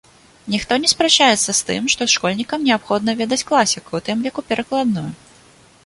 Ніхто 0.53 0.77
не 0.85 0.89
спрачаецца 0.93 1.51
з 1.59 1.67
тым, 1.67 1.83
што 1.95 2.07
школьнікам 2.15 2.65
неабходна 2.71 3.11
ведаць 3.21 3.43
класіку, 3.51 3.91
у 4.01 4.03
тым 4.09 4.17
ліку 4.29 4.41
перакладную. 4.53 5.07